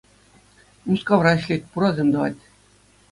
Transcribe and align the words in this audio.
Мускавра 0.91 1.31
ӗҫлет, 1.41 1.63
пурасем 1.75 2.09
тӑвать. 2.17 2.41